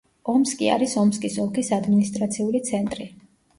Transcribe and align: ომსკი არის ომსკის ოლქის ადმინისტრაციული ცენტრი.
ომსკი 0.31 0.69
არის 0.75 0.95
ომსკის 1.01 1.37
ოლქის 1.45 1.71
ადმინისტრაციული 1.79 2.65
ცენტრი. 2.73 3.11